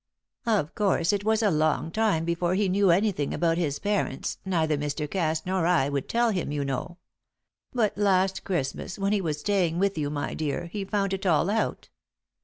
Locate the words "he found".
10.65-11.13